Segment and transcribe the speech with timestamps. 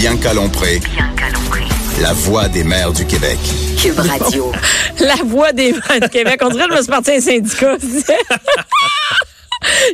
[0.00, 0.12] Bien.
[0.12, 0.80] Bianca Lompré,
[2.00, 3.36] la voix des maires du Québec.
[3.78, 4.50] Cube Radio.
[5.00, 6.40] La voix des maires du Québec.
[6.42, 7.76] On dirait que je me suis parti un syndicat.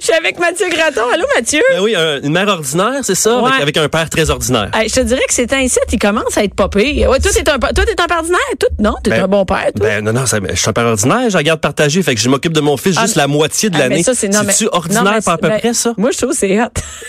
[0.01, 1.03] Je suis avec Mathieu Graton.
[1.13, 1.61] Allô, Mathieu?
[1.73, 3.63] Ben oui, un- une mère ordinaire, c'est ça, avec, Ouais.
[3.63, 4.71] avec un père très ordinaire.
[4.75, 7.07] Hey, je te dirais que c'est un site, il commence à être popé.
[7.07, 8.39] Ouais, toi, t'es un, toi, t'es un père ordinaire?
[8.59, 9.87] Toi, non, t'es Ben, un bon père, toi?
[9.87, 12.29] Ben non, non, ça- je suis un père ordinaire, je regarde partager, fait que je
[12.29, 13.97] m'occupe de mon fils Ah, juste la moitié de Ah, l'année.
[13.97, 15.93] mais ça, c'est non, tu non, ordinaire mais pas à peu ben, près, ça?
[15.97, 16.65] Moi, je trouve que c'est hot.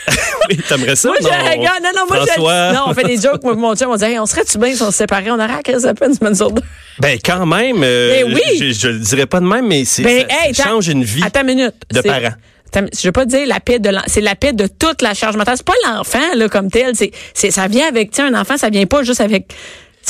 [0.50, 1.08] oui, t'aimerais ça?
[1.10, 3.76] moi, je mon regarde, non, non, moi, je, non, on fait des jokes, moi, mon
[3.76, 5.32] chum, on dit, hey, on serait-tu bien si on se séparait?
[5.32, 6.62] On aurait à 15 une semaine sur deux.
[7.00, 8.42] Ben quand même, euh, Ben oui.
[8.60, 11.04] je, je le dirais pas de même, mais c'est, Ben, ça, hey, ça change une
[11.04, 11.22] vie.
[11.46, 11.76] Minute.
[11.94, 12.34] de parents.
[12.76, 15.56] Je veux pas dire la paix de c'est la paix de toute la charge mentale.
[15.58, 16.96] C'est pas l'enfant là comme tel.
[16.96, 19.48] C'est, c'est ça vient avec tu sais, un enfant, ça vient pas juste avec.
[19.48, 19.56] Tu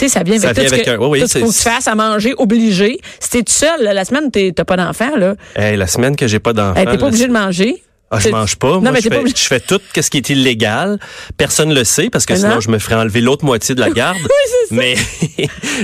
[0.03, 1.41] sais, ça vient avec Ça tout vient ce avec que, un- oui, tout ce qu'il
[1.41, 2.99] faut que tu c'est- fasses à manger, obligé.
[3.19, 5.33] Si t'es tout seul, là, la semaine, t'es- t'as pas d'enfant, là.
[5.55, 6.79] Hey, la semaine que j'ai pas d'enfant.
[6.79, 7.81] Hey, t'es pas obligé de manger.
[8.09, 8.69] Ah, je mange pas.
[8.75, 10.97] Non, Moi, mais je, pas fais, je fais tout ce qui est illégal.
[11.35, 12.59] Personne le sait parce que Mais sinon non.
[12.61, 14.17] je me ferais enlever l'autre moitié de la garde.
[14.21, 14.29] Oui,
[14.69, 14.81] c'est ça.
[14.81, 14.95] Mais,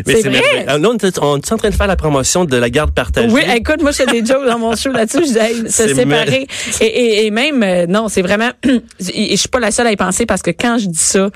[0.07, 0.29] mais C'est vrai.
[0.41, 0.66] merveilleux.
[0.67, 3.27] Ah, Là, on est, en train de faire la promotion de la garde partagée.
[3.29, 5.19] Oui, écoute, moi, je fais des jokes dans mon show là-dessus.
[5.25, 6.47] Je dis, se séparer.
[6.79, 8.51] Et, et, et même, euh, non, c'est vraiment,
[8.99, 11.29] je suis pas la seule à y penser parce que quand je dis ça,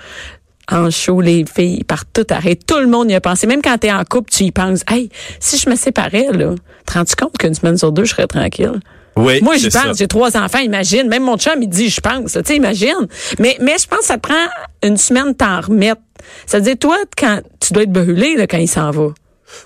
[0.71, 2.25] en show, les filles partent tout.
[2.67, 3.45] Tout le monde y a pensé.
[3.45, 4.81] Même quand t'es en couple, tu y penses.
[4.89, 8.27] Hey, si je me séparais, là, te rends-tu compte qu'une semaine sur deux, je serais
[8.27, 8.80] tranquille?
[9.17, 9.97] Oui, Moi, je pense.
[9.97, 11.07] J'ai trois enfants, imagine.
[11.07, 12.33] Même mon chum, il dit, je pense.
[12.33, 13.07] Tu sais, imagine.
[13.39, 14.45] Mais, mais je pense que ça te prend
[14.83, 16.01] une semaine de t'en remettre.
[16.45, 19.09] Ça veut dire, toi, quand tu dois être brûlé, là, quand il s'en va.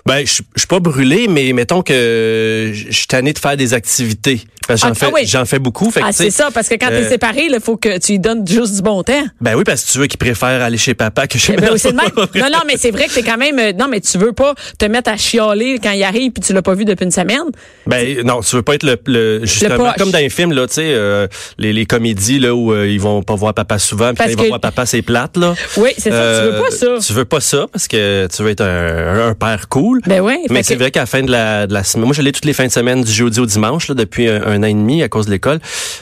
[0.06, 3.74] Ben, je suis pas brûlé, mais mettons que je je suis tanné de faire des
[3.74, 4.42] activités.
[4.66, 5.22] Parce que j'en Ah, fais, ah oui.
[5.26, 5.90] j'en fais beaucoup.
[5.90, 8.12] Fait que, Ah, c'est ça, parce que quand t'es euh, séparé, il faut que tu
[8.12, 9.24] lui donnes juste du bon temps.
[9.40, 11.74] Ben oui, parce que tu veux qu'ils préfèrent aller chez papa que chez Ben maman.
[11.84, 12.28] le même.
[12.42, 13.58] Non, non, mais c'est vrai que t'es quand même.
[13.58, 16.52] euh, Non, mais tu veux pas te mettre à chialer quand il arrive puis tu
[16.52, 17.42] l'as pas vu depuis une semaine.
[17.86, 20.74] Ben non, tu veux pas être le, le justement comme dans les films là, tu
[20.74, 21.26] sais, euh,
[21.58, 24.36] les, les comédies là où euh, ils vont pas voir papa souvent, puis Parce ils
[24.36, 25.54] vont que- voir papa c'est plate là.
[25.76, 26.40] Oui, c'est ça.
[26.44, 26.86] Tu veux pas ça.
[27.06, 30.00] Tu veux pas ça parce que tu veux être un, un père cool.
[30.06, 30.36] Ben oui.
[30.50, 32.32] Mais c'est que- vrai qu'à la fin de la, de la semaine, moi je l'ai
[32.32, 34.74] toutes les fins de semaine du jeudi au dimanche là, depuis un, un an et
[34.74, 35.60] demi à cause de l'école.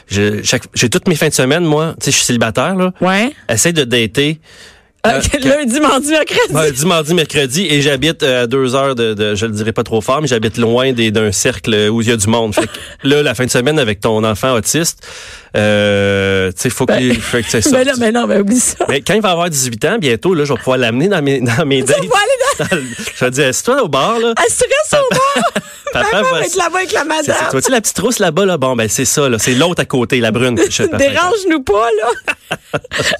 [0.08, 2.92] J'ai toutes mes fins de semaine, moi, tu sais, je suis célibataire là.
[3.00, 3.32] Ouais.
[3.48, 4.40] Essaye de dater.
[5.06, 6.52] Euh, Euh, lundi, mardi, mercredi.
[6.52, 9.82] Lundi, mardi, mercredi, et j'habite euh, à deux heures de, de, je le dirais pas
[9.82, 12.54] trop fort, mais j'habite loin d'un cercle où il y a du monde.
[12.54, 12.68] Fait que
[13.08, 15.08] là, la fin de semaine avec ton enfant autiste,
[15.56, 17.70] euh, tu sais, faut qu'il, faut que ça.
[17.70, 18.84] Ben non, mais non, mais oublie ça.
[18.88, 21.40] Mais quand il va avoir 18 ans, bientôt, là, je vais pouvoir l'amener dans mes,
[21.40, 21.96] dans mes dates.
[22.58, 22.82] Dans le-
[23.16, 24.32] Je vais dire, assis-toi au bar, là?
[24.36, 25.44] Ah, si tu restes au bar,
[25.92, 27.36] Papa va- être là-bas avec la madame.
[27.46, 28.56] Tu vois-tu la petite rousse là-bas, là?
[28.58, 29.38] Bon, ben, c'est ça, là.
[29.38, 30.54] C'est l'autre à côté, la brune.
[30.56, 32.58] Dérange-nous pas, là.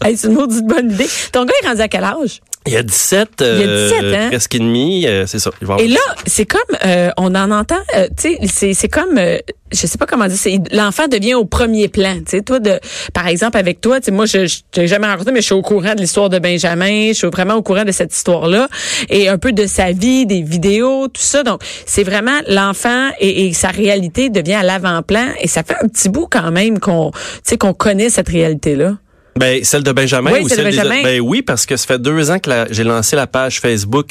[0.05, 1.09] hey, c'est une maudite bonne idée.
[1.33, 2.41] Ton gars est rendu à quel âge?
[2.67, 3.65] Il y a 17, euh, Il y
[3.97, 4.29] a 17 ans.
[4.29, 5.51] presque et demi, euh, c'est ça.
[5.63, 8.89] Il va Et là, c'est comme, euh, on en entend, euh, tu sais, c'est, c'est
[8.89, 9.39] comme, euh,
[9.73, 12.79] je sais pas comment dire, c'est, l'enfant devient au premier plan, tu sais, toi, de,
[13.15, 15.55] par exemple, avec toi, tu sais, moi, je, je t'ai jamais rencontré, mais je suis
[15.55, 18.69] au courant de l'histoire de Benjamin, je suis vraiment au courant de cette histoire-là,
[19.09, 23.47] et un peu de sa vie, des vidéos, tout ça, donc, c'est vraiment l'enfant et,
[23.47, 27.11] et sa réalité devient à l'avant-plan, et ça fait un petit bout quand même qu'on,
[27.13, 28.97] tu sais, qu'on connaît cette réalité-là.
[29.37, 31.03] Ben, celle de Benjamin Oui, ou celle de celle Benjamin.
[31.05, 34.11] Ben oui, parce que ça fait deux ans que la- j'ai lancé la page Facebook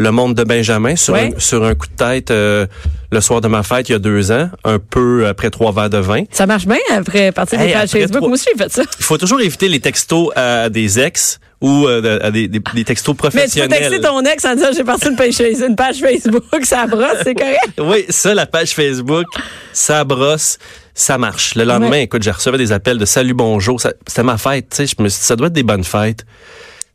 [0.00, 2.66] Le Monde de Benjamin sur, un, sur un coup de tête euh,
[3.12, 5.90] le soir de ma fête il y a deux ans, un peu après trois verres
[5.90, 6.22] de vin.
[6.32, 8.16] Ça marche bien après partir des Hey, pages Facebook.
[8.16, 8.82] trois- Moi aussi, j'ai fait ça.
[8.98, 12.84] Il faut toujours éviter les textos à des ex ou euh, à des, des- des
[12.84, 13.68] textos Mais tu peux professionnels.
[13.78, 17.34] texter ton ex en disant j'ai parti une page, une page Facebook, ça brosse, c'est
[17.34, 17.58] correct.
[17.78, 19.26] Oui, ça, la page Facebook,
[19.74, 20.56] ça brosse,
[20.94, 21.54] ça marche.
[21.56, 22.02] Le lendemain, Ouais.
[22.04, 23.78] écoute, j'ai reçu des appels de salut, bonjour.
[23.78, 24.86] C'était ma fête, tu sais.
[24.86, 26.24] Je me suis dit, ça doit être des bonnes fêtes.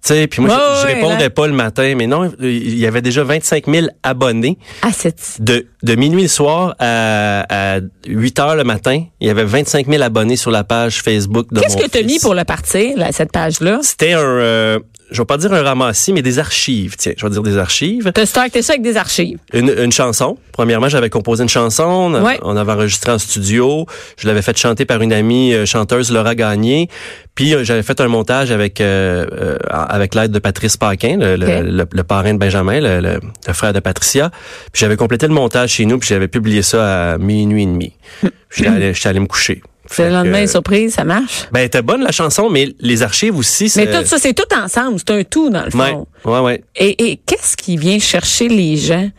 [0.05, 3.23] Sais, puis moi, je, je répondais pas le matin, mais non, il y avait déjà
[3.23, 4.57] 25 000 abonnés.
[4.83, 9.31] Ah, c'est De, de minuit le soir à, à 8 heures le matin, il y
[9.31, 12.05] avait 25 000 abonnés sur la page Facebook de Qu'est-ce que tu as fils.
[12.13, 13.79] mis pour le partir, là, cette page-là?
[13.81, 14.79] C'était un, euh,
[15.11, 16.95] je vais pas dire un ramassis, mais des archives.
[16.97, 18.11] Tiens, je vais dire des archives.
[18.13, 19.37] Tu as starté ça avec des archives.
[19.53, 20.37] Une, une chanson.
[20.51, 21.83] Premièrement, j'avais composé une chanson.
[21.83, 22.39] On, Ouais.
[22.41, 23.85] on avait enregistré en studio.
[24.17, 26.89] Je l'avais fait chanter par une amie euh, chanteuse, Laura Gagné.
[27.35, 31.35] Puis euh, j'avais fait un montage avec euh, euh, avec l'aide de Patrice Paquin, le,
[31.35, 34.31] le- le- le parrain de Benjamin, le, le- le frère de Patricia.
[34.71, 37.93] Puis j'avais complété le montage chez nous, puis j'avais publié ça à minuit et demi.
[38.21, 38.31] Puis
[38.63, 39.61] j'étais allé, j'étais allé me coucher.
[39.89, 41.47] C'est le lendemain, surprise, ça marche?
[41.51, 44.97] Ben, t'es bonne la chanson, mais les archives aussi, Mais tout ça, c'est tout ensemble.
[44.99, 46.07] C'est un tout, dans le fond.
[46.25, 46.63] Ouais, ouais, ouais.
[46.75, 49.09] Et, et qu'est-ce qui vient chercher les gens?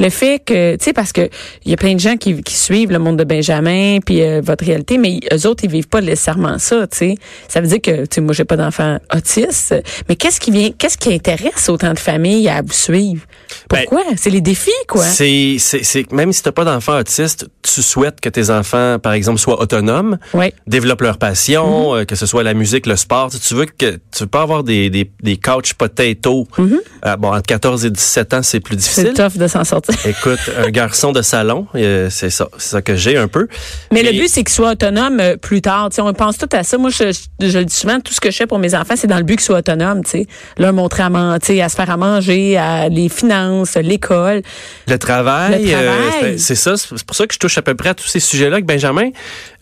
[0.00, 1.28] Le fait que, tu sais, parce que
[1.64, 4.40] il y a plein de gens qui, qui suivent le monde de Benjamin puis euh,
[4.40, 7.14] votre réalité, mais eux autres, ils vivent pas nécessairement ça, tu sais.
[7.48, 9.74] Ça veut dire que, tu sais, moi, j'ai pas d'enfant autiste,
[10.08, 13.22] mais qu'est-ce qui vient, qu'est-ce qui intéresse autant de familles à vous suivre?
[13.70, 14.02] Ben, Pourquoi?
[14.16, 15.04] c'est les défis, quoi.
[15.04, 19.12] C'est, c'est, c'est, même si t'as pas d'enfant autiste, tu souhaites que tes enfants, par
[19.12, 20.52] exemple, soient autonomes, Oui.
[20.66, 23.30] développent leur passion, euh, que ce soit la musique, le sport.
[23.30, 26.46] Tu veux que tu veux pas avoir des des, des couch potato.
[26.58, 29.14] Euh, bon, entre 14 et 17 ans, c'est plus C'est difficile.
[29.14, 29.94] tough de s'en sortir.
[30.06, 33.48] Écoute, un garçon de salon, euh, c'est ça, c'est ça que j'ai un peu.
[33.92, 35.88] Mais le but, c'est qu'ils soient autonomes euh, plus tard.
[35.90, 36.78] Tu sais, on pense tout à ça.
[36.78, 38.94] Moi, je, je, je le dis souvent, tout ce que je fais pour mes enfants,
[38.96, 40.02] c'est dans le but qu'ils soient autonomes.
[40.04, 40.26] Tu sais.
[40.56, 44.42] Leur montrer à, man- tu sais, à se faire à manger, à les finances, l'école.
[44.86, 46.32] Le travail, Le travail.
[46.32, 46.76] euh, c'est ça.
[46.76, 49.10] C'est pour ça que je touche à peu près à tous ces sujets-là avec Benjamin.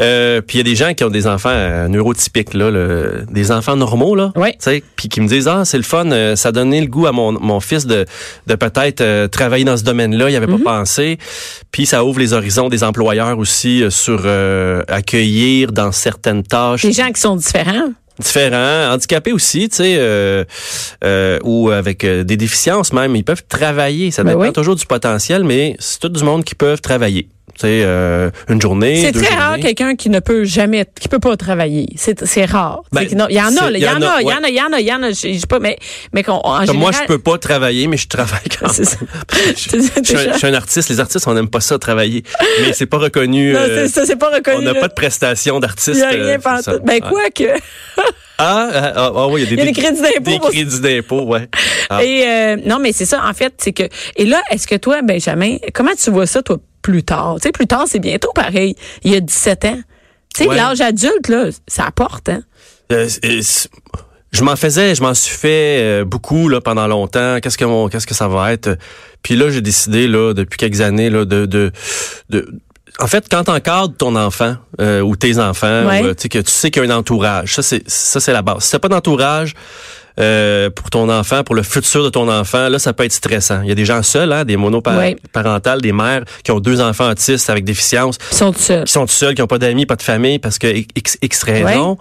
[0.02, 3.24] Euh, puis il y a des gens qui ont des enfants euh, neurotypiques, là, le-
[3.30, 4.32] des enfants normaux, là.
[4.36, 4.50] Oui.
[4.52, 6.86] Tu sais, puis qui me disent ah c'est le fun, euh, ça a donné le
[6.86, 8.04] goût à mon, mon fils de,
[8.46, 10.30] de peut-être euh, travailler dans ce domaine-là.
[10.30, 10.62] Il avait Mm-hmm.
[10.62, 11.18] pas pensé.
[11.72, 16.92] Puis ça ouvre les horizons des employeurs aussi sur euh, accueillir dans certaines tâches Des
[16.92, 17.90] gens qui sont différents.
[18.18, 20.44] Différents, handicapés aussi, tu sais, euh,
[21.04, 24.10] euh, ou avec euh, des déficiences même, ils peuvent travailler.
[24.10, 24.52] Ça Ben dépend oui.
[24.52, 27.28] toujours du potentiel, mais c'est tout du monde qui peuvent travailler.
[27.58, 29.62] Sais, euh, une journée, C'est très rare journées.
[29.62, 31.86] quelqu'un qui ne peut jamais, qui peut pas travailler.
[31.96, 32.82] C'est c'est rare.
[32.92, 34.42] Ben, C'est Il y en c'est- a, là, il y en a, il y en
[34.42, 35.08] a, il y en a, il y en a.
[35.10, 35.78] Je sais pas, mais
[36.12, 36.76] mais qu'on général.
[36.76, 38.98] moi, je peux pas travailler, mais je travaille quand C'est ça.
[39.00, 39.54] même.
[39.56, 40.32] je, C'est- c'est je suis un, ça.
[40.32, 40.88] je suis un artiste.
[40.90, 42.24] Les artistes, on n'aime pas ça travailler,
[42.60, 43.52] mais c'est pas reconnu.
[43.54, 44.58] Non, euh, c'est ça, c'est pas reconnu.
[44.58, 45.96] on n'a pas de prestation d'artiste.
[45.96, 46.84] Il y a rien euh, c'est.
[46.84, 47.00] Ben Ouais.
[47.00, 47.44] quoi que.
[48.38, 50.30] Ah, ah, ah, ah, oui, il y a des, Il y a des crédits d'impôt
[50.30, 51.48] Des pour- crédits d'impôt, ouais.
[51.88, 52.04] Ah.
[52.04, 53.84] Et euh, non, mais c'est ça, en fait, c'est que.
[54.16, 57.36] Et là, est-ce que toi, Benjamin, comment tu vois ça, toi, plus tard?
[57.40, 58.76] Tu sais, plus tard, c'est bientôt pareil.
[59.02, 59.80] Il y a 17 ans.
[60.34, 60.54] Tu sais, Ouais.
[60.56, 62.42] l'âge adulte, là, ça apporte, hein?
[62.92, 63.08] Euh,
[64.32, 67.38] je m'en faisais, je m'en suis fait euh, beaucoup là pendant longtemps.
[67.42, 68.76] Qu'est-ce que mon, qu'est-ce que ça va être?
[69.22, 71.72] Puis là, j'ai décidé là depuis quelques années là de de,
[72.30, 72.46] de
[73.00, 76.02] en fait, quand t'encadres ton enfant euh, ou tes enfants, Ouais.
[76.02, 78.62] ou, que tu sais qu'il y a un entourage, ça c'est ça c'est la base.
[78.64, 79.54] Si t'as pas d'entourage
[80.18, 83.60] euh, pour ton enfant, pour le futur de ton enfant, là ça peut être stressant.
[83.62, 87.10] Il y a des gens seuls, hein, des monoparentales, des mères qui ont deux enfants
[87.10, 88.84] autistes avec déficience, Ils sont seuls.
[88.84, 91.42] qui sont tout seuls, qui n'ont pas d'amis, pas de famille, parce que X, X
[91.42, 91.98] raisons,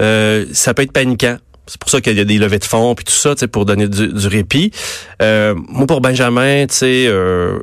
[0.00, 1.36] euh, ça peut être paniquant.
[1.66, 3.46] C'est pour ça qu'il y a des levées de fonds puis tout ça, tu sais,
[3.46, 4.72] pour donner du, du répit.
[5.22, 7.58] Euh, moi, pour Benjamin, tu sais, euh,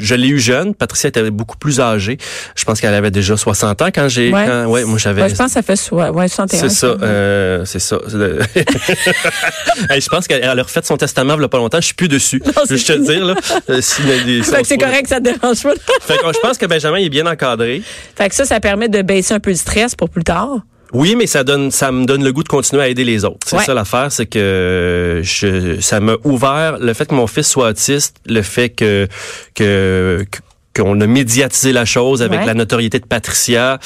[0.00, 0.74] je, l'ai eu jeune.
[0.74, 2.16] Patricia était beaucoup plus âgée.
[2.56, 4.32] Je pense qu'elle avait déjà 60 ans quand j'ai...
[4.32, 4.46] Ouais.
[4.46, 5.22] quand- ouais moi, j'avais...
[5.22, 6.58] Ouais, je pense que ça fait soi- ouais, 61.
[6.58, 7.98] C'est ça, euh, c'est ça.
[8.08, 8.38] C'est le-
[9.90, 11.80] Hey, je pense qu'elle elle a refait son testament il y a pas longtemps.
[11.80, 12.40] Je suis plus dessus.
[12.44, 13.34] Non, je te dire là.
[13.68, 15.74] euh, que c'est correct, ça te dérange pas.
[16.00, 17.82] Fait que je pense que Benjamin il est bien encadré.
[18.16, 20.60] fait que ça, ça permet de baisser un peu le stress pour plus tard.
[20.94, 23.46] Oui, mais ça donne, ça me donne le goût de continuer à aider les autres.
[23.46, 23.64] C'est Ouais.
[23.64, 28.16] ça l'affaire, c'est que je, ça m'a ouvert le fait que mon fils soit autiste,
[28.26, 29.08] le fait que
[29.54, 30.38] que que-
[30.76, 32.46] qu'on a médiatisé la chose avec Ouais.
[32.46, 33.78] la notoriété de Patricia,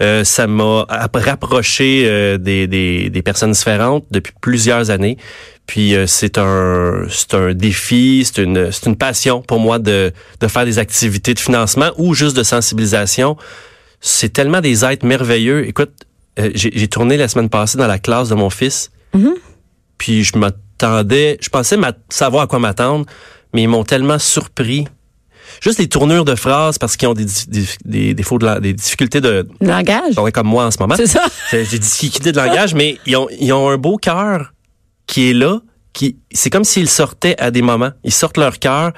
[0.00, 5.18] euh, ça m'a app- rapproché euh, des, des, des personnes différentes depuis plusieurs années.
[5.66, 10.12] Puis euh, c'est un c'est un défi, c'est une c'est une passion pour moi de
[10.40, 13.36] de faire des activités de financement ou juste de sensibilisation.
[14.00, 15.66] C'est tellement des êtres merveilleux.
[15.68, 15.90] Écoute,
[16.40, 18.90] euh, j'ai tourné la semaine passée dans la classe de mon fils.
[19.98, 21.76] Puis je m'attendais, je pensais
[22.08, 23.06] savoir à quoi m'attendre,
[23.54, 24.86] mais ils m'ont tellement surpris.
[25.60, 28.72] Juste les tournures de phrases parce qu'ils ont des, des, des défauts de la- des
[28.72, 30.14] difficultés de langage?
[30.32, 30.94] comme moi en ce moment.
[30.96, 31.26] C'est ça.
[31.50, 34.52] J'ai des difficultés de langage, mais ils ont, ils ont un beau cœur
[35.06, 35.60] qui est là,
[35.92, 37.90] qui c'est comme s'ils sortaient à des moments.
[38.04, 38.92] Ils sortent leur cœur,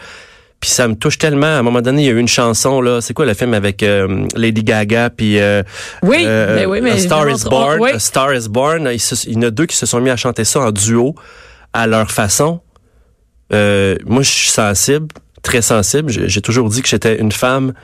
[0.63, 1.47] puis ça me touche tellement.
[1.49, 3.53] À un moment donné, il y a eu une chanson là, c'est quoi le film
[3.53, 5.63] avec euh, Lady Gaga puis euh,
[6.03, 7.81] Oui, euh, mais oui, mais A Star is Born.
[7.81, 7.91] oui.
[7.91, 8.97] A Star is Born.
[8.99, 11.15] Se- il y en a deux qui se sont mis à chanter ça en duo
[11.73, 12.61] à leur façon.
[13.51, 15.09] Moi, je suis sensible,
[15.43, 16.11] très sensible.
[16.11, 17.75] J'ai toujours dit que j'étais une femme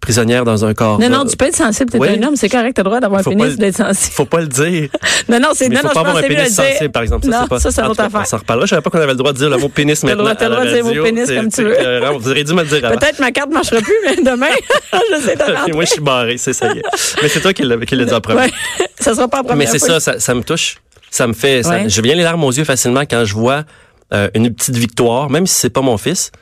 [0.00, 0.98] prisonnière dans un corps.
[0.98, 2.08] Non, non, tu peux être sensible, t'es Oui.
[2.08, 4.12] un homme, c'est correct, t'as le droit d'avoir un pénis pas- d'être sensible.
[4.14, 4.88] Faut pas le dire.
[5.28, 7.26] Non, non, c'est non, faut non, pas je avoir un pénis le sensible, par exemple.
[7.26, 8.26] Ça, Non, c'est pas, ça, c'est en autre affaire.
[8.26, 8.66] S'en reparlera.
[8.66, 10.34] Je savais pas qu'on avait le droit de dire le mot pénis le maintenant.
[10.34, 11.02] t'as le droit de dire radio.
[11.02, 11.76] mot pénis comme tu veux.
[12.18, 12.96] Vous auriez dû me le dire avant.
[12.98, 14.46] Peut-être ma carte marchera plus, mais demain,
[14.92, 15.72] je sais rentrer.
[15.72, 16.72] Moi, je suis barré, c'est ça.
[16.72, 16.82] y est.
[17.22, 18.50] Mais c'est toi qui l'as dit en premier.
[18.98, 20.76] Ça sera pas la Mais c'est ça, ça, ça me touche.
[21.10, 21.62] Ça me fait.
[21.62, 23.64] ça- je viens les larmes aux yeux facilement quand je vois
[24.12, 26.32] euh, une petite victoire, même si c'est pas mon fils.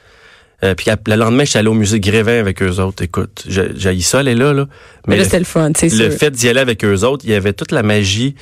[0.65, 3.03] Euh, puis le lendemain, je suis allé au musée Grévin avec eux autres.
[3.05, 4.67] Écoute, j'ai ça aller là, là.
[5.07, 5.99] Mais là, le- c'était le fun, c'est sûr.
[6.05, 8.35] le fait d'y aller avec eux autres, il y avait toute la magie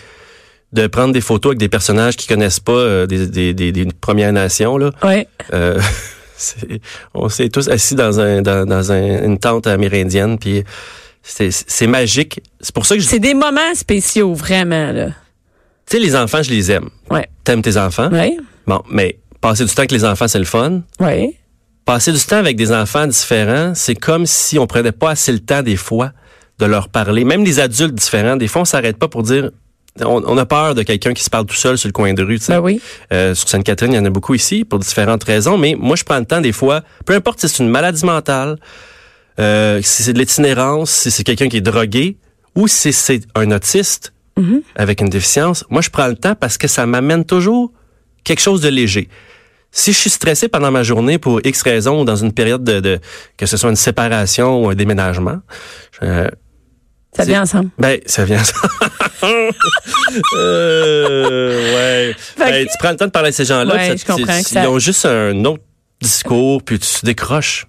[0.73, 3.87] de prendre des photos avec des personnages qui connaissent pas euh, des, des, des, des
[4.01, 4.91] Premières Nations là.
[5.03, 5.29] Ouais.
[5.53, 5.79] Euh,
[7.15, 10.65] on s'est tous assis dans un dans, dans un- une tente amérindienne puis
[11.23, 12.41] C'est c'est magique.
[12.61, 15.09] C'est pour ça que je C'est des moments spéciaux, vraiment, là.
[15.89, 16.89] Tu sais, les enfants, je les aime.
[17.11, 17.29] Ouais.
[17.45, 18.09] T'aimes tes enfants?
[18.13, 18.39] Oui.
[18.67, 20.83] Bon, mais passer du temps avec les enfants, c'est le fun.
[21.01, 21.37] Oui.
[21.87, 25.39] Passer du temps avec des enfants différents, c'est comme si on prenait pas assez le
[25.39, 26.11] temps des fois
[26.59, 27.25] de leur parler.
[27.25, 29.51] Même les adultes différents, des fois, on s'arrête pas pour dire...
[30.01, 32.23] On, on a peur de quelqu'un qui se parle tout seul sur le coin de
[32.25, 32.39] rue.
[32.41, 32.55] tu sais.
[32.55, 32.81] Ben oui.
[33.13, 35.57] Euh, sur Sainte-Catherine, il y en a beaucoup ici pour différentes raisons.
[35.59, 38.59] Mais moi, je prends le temps des fois, peu importe si c'est une maladie mentale,
[39.39, 42.19] euh, si c'est de l'itinérance, si c'est quelqu'un qui est drogué
[42.57, 44.13] ou si c'est un autiste
[44.75, 47.73] avec une déficience, moi, je prends le temps parce que ça m'amène toujours
[48.25, 49.09] quelque chose de léger.
[49.79, 52.81] Si je suis stressé pendant ma journée pour X raison ou dans une période de,
[52.81, 52.99] de-
[53.37, 55.41] que ce soit une séparation ou un déménagement,
[56.03, 56.31] euh,
[57.15, 57.69] Ça vient ensemble.
[57.79, 58.41] ben, ça vient.
[60.35, 62.17] euh, ouais.
[62.39, 63.75] Ben, tu prends le temps de parler à ces gens-là.
[63.75, 65.63] Ouais, je comprends tu- que ça- Ils ont juste un autre
[66.01, 67.67] discours, puis tu décroches.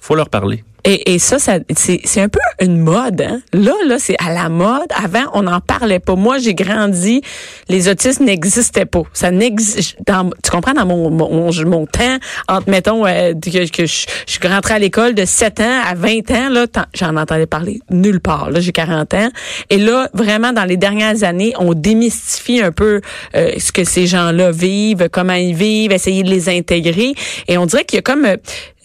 [0.00, 0.64] Faut leur parler.
[0.84, 3.20] Et, et ça, ça c'est un peu une mode.
[3.22, 3.40] Hein?
[3.52, 4.88] Là, là, c'est à la mode.
[4.94, 6.14] Avant, on n'en parlait pas.
[6.14, 7.22] Moi, j'ai grandi,
[7.68, 9.02] les autistes n'existaient pas.
[9.12, 9.96] Ça n'existe.
[10.06, 12.18] Tu comprends dans mon mon, mon, temps
[12.48, 15.94] entre mettons euh, que, que je, je suis rentrée à l'école de 7 ans à
[15.94, 18.50] 20 ans là, j'en entendais parler nulle part.
[18.50, 19.30] Là, j'ai 40 ans.
[19.70, 23.00] Et là, vraiment, dans les dernières années, on démystifie un peu
[23.34, 27.14] euh, ce que ces gens-là vivent, comment ils vivent, essayer de les intégrer.
[27.48, 28.36] Et on dirait qu'il y a comme euh,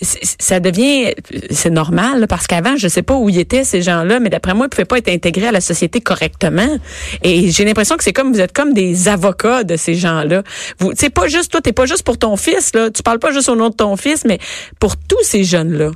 [0.02, 1.14] ça devient
[1.50, 4.54] c'est normal là, parce qu'avant je sais pas où ils étaient ces gens-là mais d'après
[4.54, 6.78] moi ils pouvaient pas être intégrés à la société correctement
[7.24, 10.44] et j'ai l'impression que c'est comme vous êtes comme des avocats de ces gens-là
[10.80, 13.32] vous c'est pas juste toi t'es pas juste pour ton fils là tu parles pas
[13.32, 14.40] juste au nom de ton fils mais
[14.80, 15.92] pour tous ces jeunes là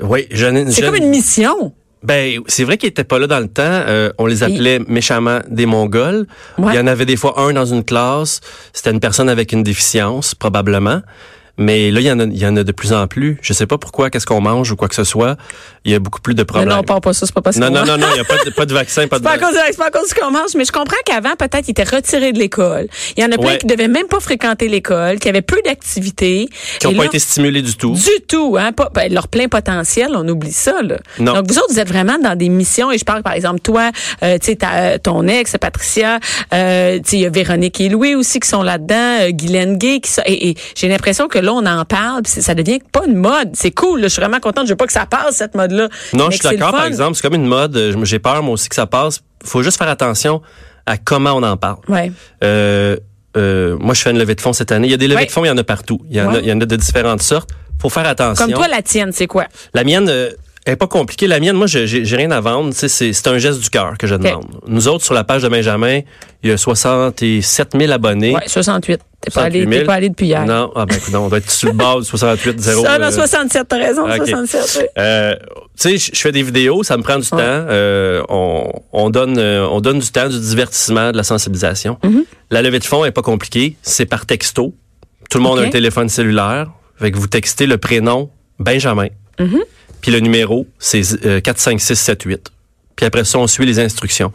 [0.00, 1.72] Oui, jeune, c'est comme une mission
[2.02, 3.62] Ben, c'est vrai qu'ils étaient pas là dans le temps.
[3.64, 6.26] Euh, on les appelait méchamment des Mongols.
[6.56, 6.72] Ouais.
[6.72, 8.40] Il y en avait des fois un dans une classe.
[8.72, 11.02] C'était une personne avec une déficience, probablement.
[11.58, 13.38] Mais là, il y en a, il y en a de plus en plus.
[13.42, 15.36] Je sais pas pourquoi, qu'est-ce qu'on mange ou quoi que ce soit.
[15.84, 16.68] Il y a beaucoup plus de mais problèmes.
[16.68, 18.20] non on parle pas ça c'est pas parce non, qu'on non, non, non, il y
[18.20, 20.08] a pas de, pas de vaccin, pas de pas, cause de, c'est pas à cause
[20.08, 22.86] du qu'on mange, mais je comprends qu'avant, peut-être, ils étaient retirés de l'école.
[23.16, 23.58] Il y en a plein Ouais.
[23.58, 26.48] qui devaient même pas fréquenter l'école, qui avaient peu d'activités.
[26.78, 27.92] qui n'ont pas été stimulés du tout.
[27.94, 30.98] Du tout, hein, pas ben, leur plein potentiel, on oublie ça là.
[31.18, 31.34] Non.
[31.34, 33.90] Donc vous autres vous êtes vraiment dans des missions et je parle par exemple toi,
[34.22, 36.18] euh, tu sais ta- ton ex Patricia,
[36.54, 39.76] euh, tu sais il y a Véronique et Louis aussi qui sont là-dedans, euh, Guylaine
[39.78, 42.78] Gay qui sont, et, et j'ai l'impression que là on en parle, puis ça devient
[42.92, 45.06] pas une mode, c'est cool, là, je suis vraiment contente, je veux pas que ça
[45.06, 45.88] passe cette mode là.
[46.12, 47.14] Non, je suis d'accord, par exemple.
[47.16, 47.76] C'est comme une mode.
[47.76, 49.20] euh, J'ai peur, moi aussi, que ça passe.
[49.44, 50.42] faut juste faire attention
[50.86, 51.78] à comment on en parle.
[51.88, 52.10] Ouais.
[52.44, 52.96] Euh,
[53.36, 54.88] euh, moi, je fais une levée de fonds cette année.
[54.88, 55.26] Il y a des levées Ouais.
[55.26, 56.00] de fonds, il y en a partout.
[56.10, 57.50] Il y en, a, il y en a de différentes sortes.
[57.80, 58.44] faut faire attention.
[58.46, 59.46] Comme toi la tienne, c'est quoi?
[59.72, 60.30] La mienne euh,
[60.66, 61.26] elle est pas compliquée.
[61.26, 62.72] La mienne, moi, je- j'ai rien à vendre.
[62.74, 64.44] C'est un geste du cœur que je demande.
[64.66, 66.00] Nous autres, sur la page de Benjamin,
[66.42, 68.34] il y a 67 000 abonnés.
[68.34, 69.00] Ouais, 68.
[69.22, 69.70] T'es pas 68 allé, 000.
[69.82, 70.46] t'es pas allé depuis hier.
[70.46, 72.82] Non, ah ben, écoute, on doit être sur le bas du 68 0.
[72.84, 74.16] Ça, non, euh, 67, t'as raison, ok.
[74.16, 74.78] 67.
[74.80, 74.86] oui.
[74.98, 75.34] Euh,
[75.78, 77.36] tu sais, je- fais des vidéos, ça me prend du temps.
[77.38, 81.98] Euh, on, on donne, euh, on donne du temps, du divertissement, de la sensibilisation.
[82.02, 82.24] Mm-hmm.
[82.50, 84.72] La levée de fonds est pas compliquée, c'est par texto.
[85.28, 86.68] Tout le monde a un téléphone cellulaire.
[86.98, 89.08] Fait que vous textez le prénom Benjamin.
[89.38, 89.58] Mm-hmm.
[90.00, 92.48] Puis le numéro, c'est euh, 45678.
[92.96, 94.30] Puis après ça, on suit les instructions.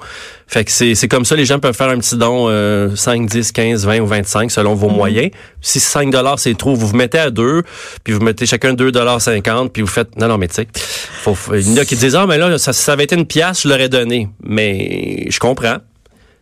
[0.48, 3.27] Fait que c'est c'est comme ça, les gens peuvent faire un petit don euh, 5,
[3.29, 5.29] 10, 15, 20 ou 25 selon vos moyens.
[5.62, 7.62] Si 5 dollars c'est trop, vous vous mettez à deux,
[8.03, 10.67] puis vous mettez chacun 2 dollars 50, puis vous faites non non mais tu sais,
[10.74, 13.27] faut- il y en a qui disent ah mais là ça, ça avait été une
[13.27, 14.29] pièce, je l'aurais donné.
[14.43, 15.77] Mais je comprends.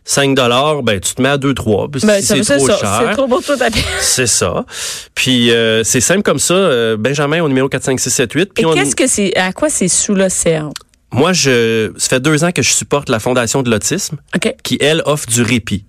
[0.04, 2.76] 5 dollars, ben tu te mets à 2 3, puis Ben, si c'est trop ça,
[2.78, 3.02] cher.
[3.08, 3.56] C'est trop pour toi.
[4.00, 4.64] C'est ça.
[5.14, 6.54] Puis euh, c'est simple comme ça.
[6.54, 8.52] euh, Benjamin au numéro 45678.
[8.54, 10.72] Puis Et on- qu'est-ce que c'est, à quoi c'est sous l'océan?
[11.12, 14.52] moi, je, ça fait deux ans que je supporte la Fondation de l'autisme, OK.
[14.64, 15.84] qui, elle, offre du répit.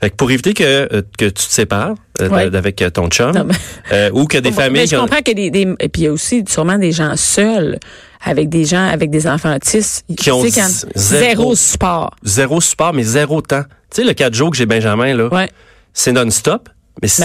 [0.00, 2.54] Fait que pour éviter que, euh, que tu te sépares euh, Ouais.
[2.56, 3.54] avec ton chum, Non, mais-
[3.92, 4.82] euh, ou que des familles...
[4.82, 7.14] Mais je comprends que des, des et puis il y a aussi sûrement des gens
[7.16, 7.78] seuls
[8.24, 12.14] avec des gens avec des enfants autistes Qui ont quand- zéro zéro- support.
[12.24, 13.64] Zéro support, mais zéro temps.
[13.90, 15.50] Tu sais, le quatre jours que j'ai Benjamin, là, Ouais.
[15.94, 16.68] c'est non-stop,
[17.02, 17.22] mais c'est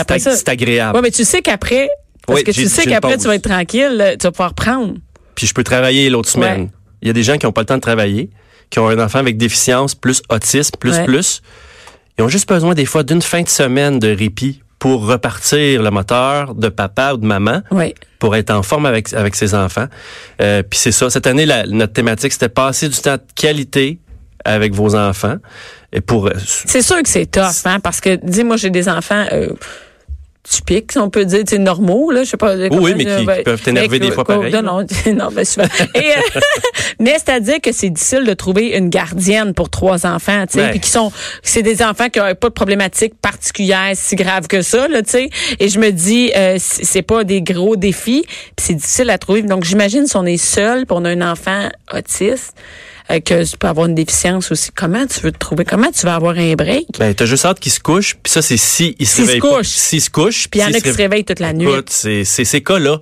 [0.50, 0.96] agréable.
[0.96, 1.90] Ouais, mais tu sais qu'après
[2.28, 4.94] parce Oui, que tu sais qu'après tu vas être tranquille, tu vas pouvoir prendre.
[5.36, 6.62] Puis je peux travailler l'autre semaine.
[6.62, 6.70] Ouais.
[7.02, 8.30] Il y a des gens qui n'ont pas le temps de travailler,
[8.70, 11.42] qui ont un enfant avec déficience, plus autisme, plus, plus.
[12.20, 15.92] Ils ont juste besoin des fois d'une fin de semaine de répit pour repartir le
[15.92, 17.94] moteur de papa ou de maman, Oui.
[18.18, 19.86] pour être en forme avec, avec ses enfants.
[20.42, 21.08] Euh, Puis c'est ça.
[21.12, 24.00] Cette année, la- notre thématique, c'était passer du temps de qualité
[24.44, 25.36] avec vos enfants.
[25.94, 28.90] Et pour euh, C'est sûr que c'est tough, hein, parce que, dis moi j'ai des
[28.90, 29.50] enfants, euh,
[30.44, 32.56] typiques, on peut dire, c'est normaux, là, je sais pas.
[32.56, 34.52] Oui, mais qui, ben, qui peuvent t'énerver des fois pareil.
[34.52, 35.68] Non, non, non, ben, souvent.
[35.96, 36.40] Et, euh,
[37.00, 40.72] mais c'est-à-dire que c'est difficile de trouver une gardienne pour trois enfants, tu sais, Ouais.
[40.72, 41.12] puis qui sont,
[41.44, 45.12] c'est des enfants qui n'ont pas de problématique particulière si grave que ça, là, tu
[45.12, 45.30] sais.
[45.60, 49.18] Et je me dis, euh, c'est c'est pas des gros défis, puis c'est difficile à
[49.18, 49.42] trouver.
[49.44, 52.54] Donc, j'imagine si on est seul, puis on a un enfant autiste,
[53.12, 54.72] euh, que tu peux avoir une déficience aussi.
[54.76, 55.66] Comment tu veux te trouver?
[55.66, 56.88] Comment tu vas avoir un break?
[57.00, 59.32] Ben, t'as juste hâte qu'il se couche, puis ça, c'est si il se S'il se
[59.32, 59.68] réveille couche.
[59.68, 60.48] S'il se couche.
[60.50, 61.70] Puis il y en a qui se réveillent toute la nuit.
[61.70, 63.00] Écoute, c'est c'est ces cas-là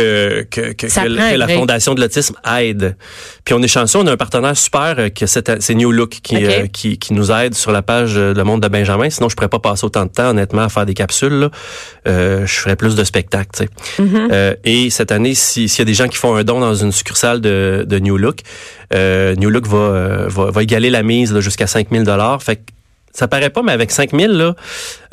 [0.00, 0.86] que que, que, que-
[1.36, 1.46] la.
[1.54, 2.96] Fondation de l'autisme aide.
[3.44, 6.10] Puis on est chanceux, on a un partenaire super euh, que c'est c'est New Look
[6.22, 9.08] qui, euh, qui qui nous aide sur la page euh, Le Monde de Benjamin.
[9.10, 11.32] Sinon, je pourrais pas passer autant de temps honnêtement à faire des capsules.
[11.32, 11.50] Là.
[12.08, 13.50] Euh, je ferais plus de spectacles.
[13.54, 14.02] tu sais.
[14.02, 14.28] Mm-hmm.
[14.32, 16.74] Euh, et cette année, si- s'il y a des gens qui font un don dans
[16.74, 18.40] une succursale de, de New Look,
[18.94, 22.42] euh, New Look va, va va égaler la mise jusqu'à 5000 dollars.
[22.42, 22.62] Fait que
[23.12, 24.54] ça paraît pas, mais avec 5000 là,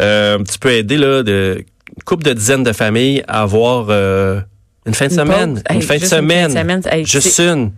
[0.02, 1.64] euh, tu peux aider là de
[2.06, 4.40] couple de dizaines de familles à avoir euh,
[4.86, 6.82] une fin de Une semaine, une fin de juste une fin de semaine, semaine.
[6.92, 7.72] Hey, juste une.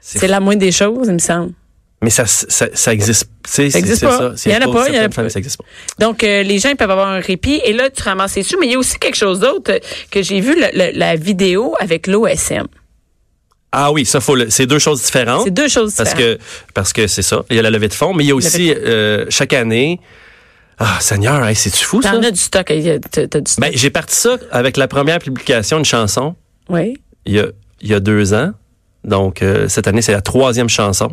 [0.00, 1.52] C'est la moindre des choses, il me semble.
[2.02, 3.24] Mais ça, ça, ça existe.
[3.44, 4.34] tu sais, Ça existe pas.
[4.34, 4.48] ça.
[4.50, 5.14] Il y en a pas il y en a pas.
[5.16, 5.64] familles, ça existe pas.
[5.98, 7.60] Donc, euh, les gens ils peuvent avoir un répit.
[7.66, 8.58] Et là, tu ramasses les sous.
[8.58, 9.78] Mais il y a aussi quelque chose d'autre
[10.10, 12.66] que j'ai vu, le- le- la vidéo avec l'OSM.
[13.72, 14.34] Ah oui, ça faut.
[14.48, 15.44] C'est deux choses différentes.
[15.44, 16.38] C'est deux choses Parce différentes.
[16.38, 16.42] que
[16.74, 17.44] parce que c'est ça.
[17.50, 20.00] Il y a la levée de fonds, mais il y a aussi euh, chaque année.
[20.78, 22.12] Ah Seigneur, hey, c'est tu fou ça?
[22.12, 22.66] T'en as du stock.
[22.70, 23.62] il y a- T'as t'as du stock.
[23.62, 26.34] Ben j'ai parti ça avec la première publication d'une chanson
[26.70, 26.96] oui.
[27.26, 27.46] il y a
[27.82, 28.52] il y a deux ans.
[29.04, 31.10] Donc euh, cette année c'est la troisième chanson.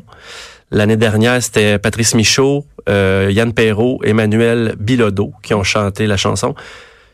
[0.71, 6.55] L'année dernière c'était Patrice Michaud, euh, Yann Perrault, Emmanuel Bilodeau qui ont chanté la chanson.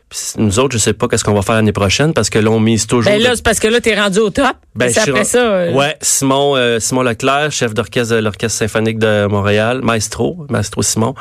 [0.10, 2.50] Puis nous autres, je sais pas qu'est-ce qu'on va faire l'année prochaine parce que là
[2.52, 3.12] on mise toujours.
[3.12, 4.56] Ben de- là, c'est parce que là, t'es rendu au top.
[4.76, 5.40] Ben, c'est après ça.
[5.40, 10.82] euh, Ouais, Simon euh, Simon Leclerc, chef d'orchestre de l'Orchestre symphonique de Montréal, maestro, maestro
[10.84, 11.16] Simon,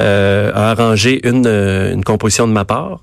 [0.00, 3.00] euh, a arrangé une euh, une composition de ma part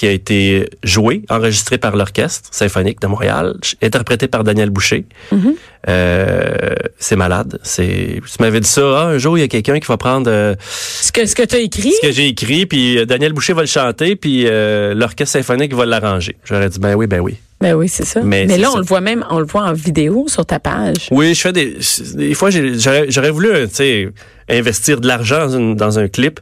[0.00, 5.04] qui a été jouée, enregistrée par l'Orchestre symphonique de Montréal, interprétée par Daniel Boucher.
[5.30, 5.54] Mm-hmm.
[5.88, 7.58] Euh, c'est malade.
[7.64, 8.80] C'est, tu m'avais dit ça.
[8.80, 11.42] Ah, un jour il y a quelqu'un qui va prendre euh, Ce que, ce que
[11.42, 11.92] t'as écrit?
[11.92, 15.74] ce que j'ai écrit, puis euh, Daniel Boucher va le chanter, puis euh, l'Orchestre symphonique
[15.74, 16.36] va l'arranger.
[16.44, 17.36] J'aurais dit ben oui, ben oui.
[17.60, 18.22] Ben oui, c'est ça.
[18.22, 18.76] Mais là, ça.
[18.76, 21.08] on le voit même, on le voit en vidéo sur ta page.
[21.10, 21.76] Oui, je fais des.
[22.14, 24.08] Des fois, j'aurais voulu, tu sais,
[24.48, 26.40] investir de l'argent dans, dans un clip,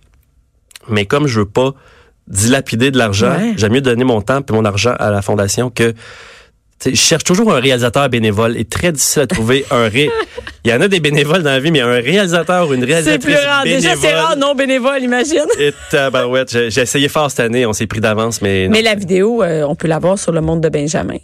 [0.89, 1.75] mais comme je veux pas
[2.29, 3.55] dilapider de l'argent, Ouais.
[3.57, 5.95] j'aime mieux donner mon temps et mon argent à la fondation que.
[6.87, 8.53] Je cherche toujours un réalisateur bénévole.
[8.55, 10.09] Il est très difficile à trouver un ré.
[10.65, 12.87] Il y en a des bénévoles dans la vie, mais un réalisateur ou une C'est
[12.87, 13.65] réalisatrice plus rare.
[13.65, 15.45] Déjà, c'est rare, non bénévole, imagine.
[15.59, 18.73] Et tabarouette, j'ai j'ai essayé fort cette année, on s'est pris d'avance, mais, non.
[18.75, 21.17] Mais la vidéo, euh, on peut la voir sur le monde de Benjamin.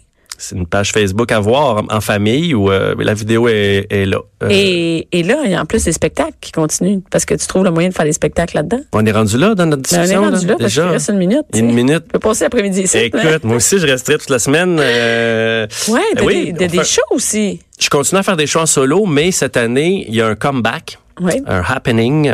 [0.48, 4.18] C'est une page Facebook à voir en, famille où euh, la vidéo est, est là.
[4.42, 7.34] Euh, Et, et là, il y a en plus des spectacles qui continuent parce que
[7.34, 8.80] tu trouves le moyen de faire des spectacles là-dedans.
[8.92, 10.22] On est rendu là dans notre Ben, on est discussion.
[10.22, 10.90] rendu là, parce qu'il déjà.
[10.90, 11.44] reste une minute.
[11.54, 11.74] Une sais.
[11.74, 12.02] minute.
[12.04, 12.98] Tu peux passer l'après-midi ici.
[12.98, 14.76] Écoute, moi aussi, je resterai toute la semaine.
[14.80, 17.60] euh, Ouais, t'as oui, des, des fait- shows aussi.
[17.80, 20.34] Je continue à faire des shows en solo, mais cette année, il y a un
[20.36, 20.98] comeback,
[21.46, 22.30] un happening,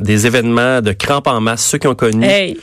[0.00, 2.56] des événements de crampes en masse, ceux qui ont connu Hey,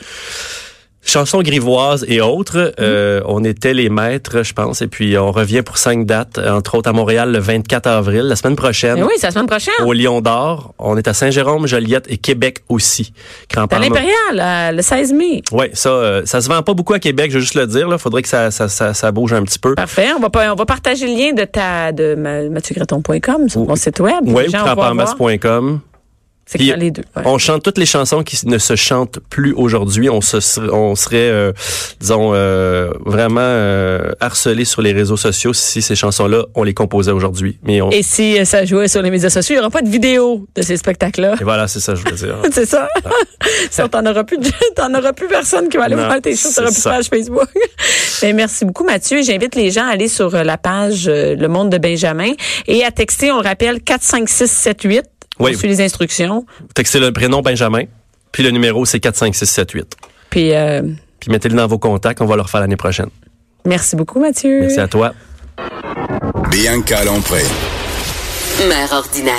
[1.02, 2.74] chansons grivoises et autres.
[2.80, 6.76] euh, on était les maîtres, je pense, et puis on revient pour cinq dates, entre
[6.76, 8.96] autres à Montréal le 24 avril, la semaine prochaine.
[8.96, 9.72] ben oui, c'est la semaine prochaine.
[9.84, 13.12] Au Lion d'Or, on est à Saint-Jérôme, Joliette et Québec aussi.
[13.56, 15.42] À l'Impérial, euh, le 16 mai.
[15.52, 17.88] Ouais, ça, euh, ça se vend pas beaucoup à Québec, je veux juste le dire.
[17.88, 19.74] Là, faudrait que ça, ça, ça, ça bouge un petit peu.
[19.74, 20.08] Parfait.
[20.16, 23.76] On va, pas- on va partager le lien de ta de ma- mathieugraton.com sur mon
[23.76, 24.24] site web.
[24.24, 24.94] Les ou vont pouvoir voir.
[25.16, 25.80] crampenmasse.com.
[26.50, 27.02] C'est clair, les deux.
[27.14, 27.22] ouais.
[27.26, 30.08] On chante toutes les chansons qui ne se chantent plus aujourd'hui.
[30.08, 30.38] On se,
[30.70, 31.52] on serait, euh,
[32.00, 37.10] disons, euh, vraiment euh, harcelé sur les réseaux sociaux si ces chansons-là, on les composait
[37.12, 37.58] aujourd'hui.
[37.64, 39.68] Mais on, et, Et si euh, ça jouait sur les médias sociaux, il n'y aura
[39.68, 41.34] pas de vidéo de ces spectacles-là.
[41.42, 42.36] voilà, c'est ça, je veux dire.
[42.50, 42.88] C'est ça.
[43.70, 44.38] ça t'en auras plus,
[44.74, 47.48] t'en auras plus personne qui va aller Non, voir tes choses plus de page Facebook.
[48.22, 49.20] Ben, merci beaucoup, Mathieu.
[49.22, 52.32] J'invite les gens à aller sur la page Le Monde de Benjamin
[52.66, 55.04] et à texter, on le rappelle, 45678.
[55.40, 55.52] Oui.
[55.54, 56.46] On suit les instructions.
[56.74, 57.84] Textez le prénom Benjamin,
[58.32, 59.94] puis le numéro, c'est 45678.
[60.30, 60.82] Puis, euh,
[61.20, 63.08] Puis mettez-le dans vos contacts, on va le refaire l'année prochaine.
[63.64, 64.60] merci beaucoup, Mathieu.
[64.62, 65.14] Merci à toi.
[66.50, 67.42] Bianca Lompré.
[68.68, 69.34] Mère ordinaire.